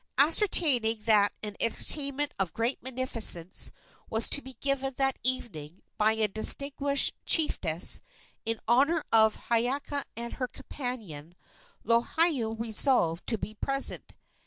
[0.17, 3.71] Ascertaining that an entertainment of great magnificence
[4.09, 8.01] was to be given that evening by a distinguished chiefess
[8.43, 11.35] in honor of Hiiaka and her companion,
[11.85, 14.13] Lohiau resolved to be present.